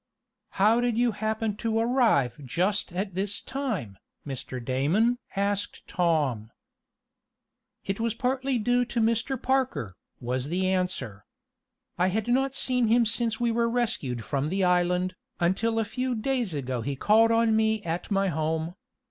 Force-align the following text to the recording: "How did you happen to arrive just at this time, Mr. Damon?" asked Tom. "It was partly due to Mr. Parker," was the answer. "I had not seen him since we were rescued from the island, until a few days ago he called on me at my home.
"How 0.57 0.81
did 0.81 0.97
you 0.97 1.11
happen 1.11 1.55
to 1.57 1.77
arrive 1.77 2.41
just 2.43 2.91
at 2.91 3.13
this 3.13 3.39
time, 3.39 3.99
Mr. 4.25 4.57
Damon?" 4.59 5.19
asked 5.35 5.87
Tom. 5.87 6.49
"It 7.85 7.99
was 7.99 8.15
partly 8.15 8.57
due 8.57 8.83
to 8.83 8.99
Mr. 8.99 9.39
Parker," 9.39 9.93
was 10.19 10.47
the 10.49 10.65
answer. 10.67 11.23
"I 11.99 12.07
had 12.07 12.27
not 12.27 12.55
seen 12.55 12.87
him 12.87 13.05
since 13.05 13.39
we 13.39 13.51
were 13.51 13.69
rescued 13.69 14.23
from 14.23 14.49
the 14.49 14.63
island, 14.63 15.13
until 15.39 15.77
a 15.77 15.85
few 15.85 16.15
days 16.15 16.55
ago 16.55 16.81
he 16.81 16.95
called 16.95 17.29
on 17.31 17.55
me 17.55 17.83
at 17.83 18.09
my 18.09 18.29
home. 18.29 18.73